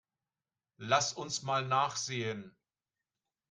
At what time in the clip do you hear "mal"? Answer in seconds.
1.43-1.67